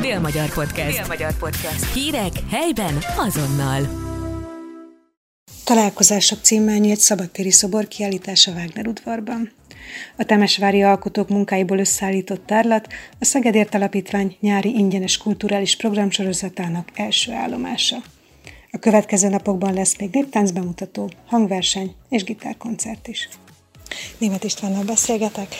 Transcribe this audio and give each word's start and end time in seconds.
Dél-Magyar 0.00 0.52
Podcast. 0.52 0.96
Dél-Magyar 0.96 1.36
Podcast. 1.38 1.92
Hírek 1.92 2.32
helyben 2.50 2.98
azonnal. 3.16 3.88
Találkozások 5.64 6.38
címmel 6.42 6.76
nyílt 6.76 6.98
szabadtéri 6.98 7.50
szobor 7.50 7.88
kiállítása 7.88 8.52
Wagner 8.52 8.86
udvarban. 8.86 9.52
A 10.16 10.24
Temesvári 10.24 10.82
alkotók 10.82 11.28
munkáiból 11.28 11.78
összeállított 11.78 12.46
tárlat 12.46 12.86
a 13.20 13.24
Szegedért 13.24 13.74
Alapítvány 13.74 14.36
nyári 14.40 14.68
ingyenes 14.78 15.18
kulturális 15.18 15.76
programsorozatának 15.76 16.88
első 16.94 17.32
állomása. 17.32 17.96
A 18.70 18.78
következő 18.78 19.28
napokban 19.28 19.74
lesz 19.74 19.98
még 19.98 20.08
néptánc 20.12 20.50
bemutató, 20.50 21.10
hangverseny 21.26 21.94
és 22.08 22.24
gitárkoncert 22.24 23.08
is. 23.08 23.28
Német 24.18 24.44
Istvánnal 24.44 24.84
beszélgetek. 24.84 25.54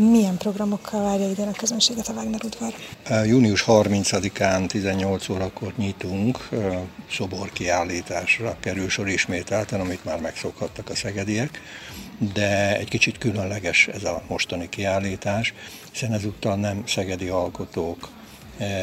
Milyen 0.00 0.36
programokkal 0.36 1.02
várja 1.02 1.28
ide 1.28 1.42
a 1.42 1.50
közönséget 1.56 2.08
a 2.08 2.12
Wagner 2.12 2.40
udvar? 2.44 2.74
Június 3.26 3.64
30-án 3.66 4.66
18 4.66 5.28
órakor 5.28 5.72
nyitunk, 5.76 6.48
szoborkiállításra 7.10 8.56
kerül 8.60 8.88
sor 8.88 9.08
ismételten, 9.08 9.80
amit 9.80 10.04
már 10.04 10.20
megszokhattak 10.20 10.90
a 10.90 10.94
szegediek, 10.94 11.60
de 12.34 12.76
egy 12.76 12.88
kicsit 12.88 13.18
különleges 13.18 13.88
ez 13.88 14.04
a 14.04 14.22
mostani 14.28 14.68
kiállítás, 14.68 15.54
hiszen 15.92 16.12
ezúttal 16.12 16.56
nem 16.56 16.82
szegedi 16.86 17.28
alkotók 17.28 18.08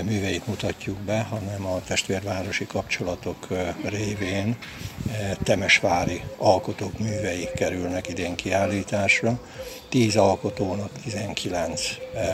műveit 0.03 0.47
mutatjuk 0.47 0.97
be, 0.97 1.21
hanem 1.21 1.65
a 1.65 1.81
testvérvárosi 1.87 2.65
kapcsolatok 2.65 3.47
révén 3.83 4.55
temesvári 5.43 6.21
alkotók 6.37 6.99
művei 6.99 7.49
kerülnek 7.55 8.07
idén 8.09 8.35
kiállításra. 8.35 9.39
10 9.95 10.15
alkotónak 10.15 10.89
19 11.03 11.81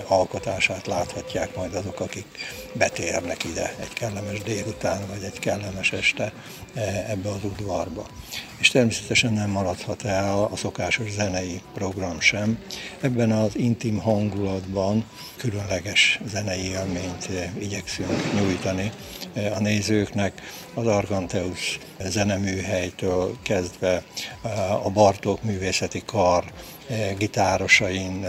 alkotását 0.08 0.88
láthatják 0.88 1.56
majd 1.56 1.76
azok, 1.76 2.00
akik 2.00 2.26
betérnek 2.74 3.44
ide 3.44 3.76
egy 3.80 3.94
kellemes 3.94 4.40
délután 4.40 5.08
vagy 5.08 5.24
egy 5.24 5.40
kellemes 5.40 5.92
este 5.92 6.34
ebbe 7.08 7.30
az 7.30 7.44
udvarba. 7.44 8.06
És 8.60 8.70
természetesen 8.70 9.34
nem 9.34 9.50
maradhat 9.50 10.04
el 10.04 10.44
a 10.52 10.56
szokásos 10.56 11.12
zenei 11.12 11.62
program 11.74 12.20
sem. 12.20 12.60
Ebben 13.02 13.32
az 13.32 13.58
intim 13.58 14.00
hangulatban 14.00 15.06
különleges 15.38 16.20
zenei 16.26 16.64
élményt 16.64 17.30
igyekszünk 17.60 18.34
nyújtani 18.34 18.92
a 19.56 19.60
nézőknek. 19.60 20.42
Az 20.74 20.88
Arganteus 20.88 21.80
zeneműhelytől 22.10 23.38
kezdve 23.44 24.04
a 24.84 24.90
Bartók 24.90 25.44
művészeti 25.44 26.04
kar 26.06 26.44
gitárosain 27.18 28.26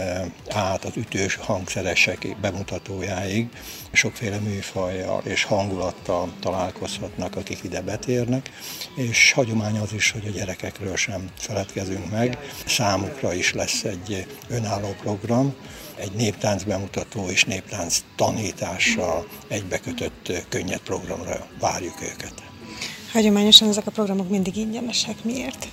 át 0.49 0.85
az 0.85 0.91
ütős 0.95 1.35
hangszeresek 1.35 2.37
bemutatójáig 2.41 3.49
sokféle 3.91 4.37
műfajjal 4.37 5.21
és 5.25 5.43
hangulattal 5.43 6.33
találkozhatnak, 6.39 7.35
akik 7.35 7.63
ide 7.63 7.81
betérnek, 7.81 8.49
és 8.95 9.31
hagyomány 9.31 9.77
az 9.77 9.93
is, 9.93 10.11
hogy 10.11 10.27
a 10.27 10.31
gyerekekről 10.31 10.95
sem 10.95 11.29
feledkezünk 11.37 12.11
meg. 12.11 12.37
Számukra 12.65 13.33
is 13.33 13.53
lesz 13.53 13.83
egy 13.83 14.27
önálló 14.49 14.95
program, 15.01 15.55
egy 15.95 16.11
néptánc 16.11 16.63
bemutató 16.63 17.29
és 17.29 17.43
néptánc 17.43 18.03
tanítással 18.15 19.27
egybekötött 19.47 20.31
könnyed 20.49 20.79
programra 20.79 21.47
várjuk 21.59 22.01
őket. 22.01 22.52
Hagyományosan 23.13 23.67
ezek 23.67 23.87
a 23.87 23.91
programok 23.91 24.29
mindig 24.29 24.57
ingyenesek. 24.57 25.23
Miért? 25.23 25.67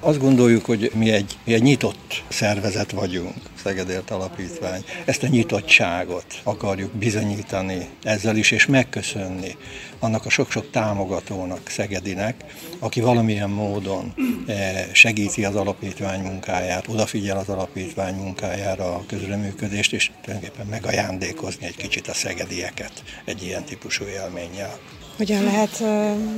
Azt 0.00 0.18
gondoljuk, 0.18 0.64
hogy 0.64 0.90
mi 0.94 1.10
egy, 1.10 1.38
mi 1.44 1.52
egy 1.52 1.62
nyitott 1.62 2.22
szervezet 2.28 2.90
vagyunk, 2.90 3.34
Szegedért 3.62 4.10
Alapítvány. 4.10 4.84
Ezt 5.04 5.22
a 5.22 5.26
nyitottságot 5.26 6.40
akarjuk 6.42 6.92
bizonyítani 6.92 7.88
ezzel 8.02 8.36
is, 8.36 8.50
és 8.50 8.66
megköszönni 8.66 9.56
annak 9.98 10.26
a 10.26 10.30
sok-sok 10.30 10.70
támogatónak, 10.70 11.68
Szegedinek, 11.68 12.44
aki 12.78 13.00
valamilyen 13.00 13.50
módon 13.50 14.14
eh, 14.46 14.86
segíti 14.92 15.44
az 15.44 15.54
alapítvány 15.54 16.20
munkáját, 16.20 16.88
odafigyel 16.88 17.38
az 17.38 17.48
alapítvány 17.48 18.14
munkájára 18.14 18.94
a 18.94 19.04
közreműködést, 19.06 19.92
és 19.92 20.10
tulajdonképpen 20.22 20.66
megajándékozni 20.66 21.66
egy 21.66 21.76
kicsit 21.76 22.08
a 22.08 22.14
szegedieket 22.14 23.02
egy 23.24 23.42
ilyen 23.42 23.64
típusú 23.64 24.04
élménnyel. 24.04 24.78
Hogyan 25.16 25.44
lehet 25.44 25.82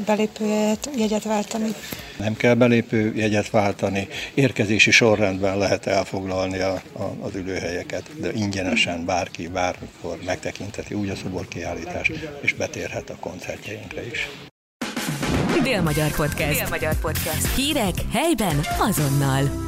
belépőjegyet 0.05 0.91
jegyet 0.97 1.25
váltani? 1.25 1.75
Nem 2.19 2.37
kell 2.37 2.55
belépő 2.55 3.13
jegyet 3.15 3.51
váltani, 3.51 4.09
érkezési 4.35 4.91
sorrendben 4.91 5.59
lehet 5.59 5.87
elfoglalni 5.87 6.59
a, 6.59 6.83
a, 6.93 7.03
az 7.21 7.35
ülőhelyeket, 7.35 8.21
de 8.21 8.33
ingyenesen 8.33 9.05
bárki, 9.05 9.49
bármikor 9.49 10.19
megtekinteti 10.25 10.95
úgy 10.95 11.09
a 11.09 11.17
szobor 11.17 11.49
kiállítást, 11.49 12.13
és 12.41 12.55
betérhet 12.55 13.11
a 13.11 13.17
koncertjeinkre 13.21 14.07
is. 14.07 14.29
Dél-Magyar 15.63 16.11
Podcast. 16.15 16.59
Dél-Magyar 16.59 16.95
Podcast. 17.01 17.55
Hírek 17.55 17.95
helyben 18.13 18.61
azonnal. 18.79 19.68